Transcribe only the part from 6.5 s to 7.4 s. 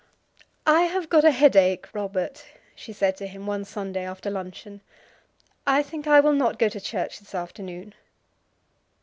go to church this